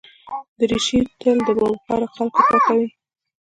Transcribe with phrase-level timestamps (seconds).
[0.59, 2.87] دریشي تل د باوقاره خلکو خوښه وي.